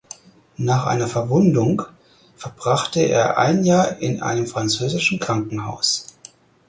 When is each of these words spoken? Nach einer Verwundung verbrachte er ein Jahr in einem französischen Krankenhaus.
Nach 0.57 0.87
einer 0.87 1.07
Verwundung 1.07 1.83
verbrachte 2.35 3.01
er 3.01 3.37
ein 3.37 3.63
Jahr 3.63 3.99
in 3.99 4.23
einem 4.23 4.47
französischen 4.47 5.19
Krankenhaus. 5.19 6.07